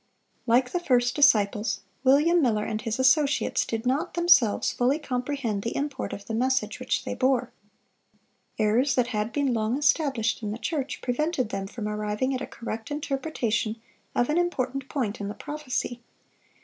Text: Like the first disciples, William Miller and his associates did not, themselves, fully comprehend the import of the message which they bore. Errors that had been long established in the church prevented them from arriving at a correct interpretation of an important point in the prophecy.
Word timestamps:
Like 0.47 0.71
the 0.71 0.79
first 0.79 1.15
disciples, 1.15 1.81
William 2.03 2.41
Miller 2.41 2.63
and 2.65 2.81
his 2.81 2.97
associates 2.97 3.65
did 3.67 3.85
not, 3.85 4.15
themselves, 4.15 4.71
fully 4.71 4.97
comprehend 4.97 5.61
the 5.61 5.75
import 5.75 6.11
of 6.11 6.25
the 6.25 6.33
message 6.33 6.79
which 6.79 7.05
they 7.05 7.13
bore. 7.13 7.51
Errors 8.57 8.95
that 8.95 9.09
had 9.09 9.31
been 9.31 9.53
long 9.53 9.77
established 9.77 10.41
in 10.41 10.49
the 10.49 10.57
church 10.57 11.01
prevented 11.03 11.49
them 11.49 11.67
from 11.67 11.87
arriving 11.87 12.33
at 12.33 12.41
a 12.41 12.47
correct 12.47 12.89
interpretation 12.89 13.79
of 14.15 14.27
an 14.29 14.39
important 14.39 14.89
point 14.89 15.21
in 15.21 15.27
the 15.27 15.35
prophecy. 15.35 16.01